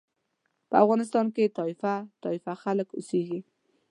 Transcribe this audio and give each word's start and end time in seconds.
په 0.69 0.75
افغانستان 0.83 1.25
کې 1.35 1.53
طایفه 1.57 1.93
طایفه 2.23 2.53
خلک 2.63 2.87
اوسېږي. 2.93 3.39